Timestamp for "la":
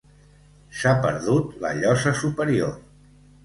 1.67-1.75